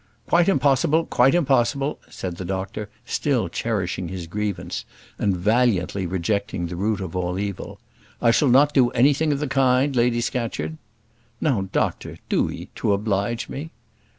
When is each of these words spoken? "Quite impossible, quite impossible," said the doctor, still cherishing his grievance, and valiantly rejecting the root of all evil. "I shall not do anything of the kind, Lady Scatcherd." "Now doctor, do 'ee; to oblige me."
"Quite 0.25 0.49
impossible, 0.49 1.05
quite 1.05 1.35
impossible," 1.35 1.99
said 2.09 2.37
the 2.37 2.43
doctor, 2.43 2.89
still 3.05 3.49
cherishing 3.49 4.07
his 4.07 4.25
grievance, 4.25 4.83
and 5.19 5.37
valiantly 5.37 6.07
rejecting 6.07 6.65
the 6.65 6.75
root 6.75 7.01
of 7.01 7.15
all 7.15 7.37
evil. 7.37 7.79
"I 8.19 8.31
shall 8.31 8.49
not 8.49 8.73
do 8.73 8.89
anything 8.97 9.31
of 9.31 9.37
the 9.37 9.47
kind, 9.47 9.95
Lady 9.95 10.19
Scatcherd." 10.21 10.77
"Now 11.39 11.69
doctor, 11.71 12.17
do 12.29 12.49
'ee; 12.49 12.69
to 12.77 12.93
oblige 12.93 13.47
me." 13.47 13.69